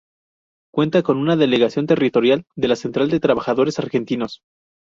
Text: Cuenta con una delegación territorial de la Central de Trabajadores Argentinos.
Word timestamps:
Cuenta 0.73 1.03
con 1.03 1.17
una 1.19 1.35
delegación 1.35 1.85
territorial 1.85 2.47
de 2.55 2.67
la 2.67 2.75
Central 2.75 3.11
de 3.11 3.19
Trabajadores 3.19 3.77
Argentinos. 3.77 4.41